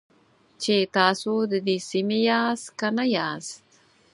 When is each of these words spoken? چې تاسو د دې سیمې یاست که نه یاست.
چې 0.61 0.75
تاسو 0.97 1.33
د 1.51 1.53
دې 1.67 1.77
سیمې 1.89 2.19
یاست 2.29 2.67
که 2.79 2.87
نه 2.97 3.05
یاست. 3.15 3.55